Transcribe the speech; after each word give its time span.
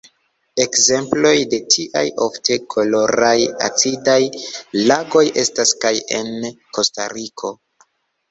Ekzemploj 0.63 1.33
de 1.49 1.57
tiaj 1.73 2.01
ofte 2.27 2.55
koloraj 2.75 3.35
acidaj 3.67 4.17
lagoj 4.93 5.25
estas 5.43 5.75
kaj 5.85 5.93
en 6.21 6.33
Kostariko. 6.79 7.53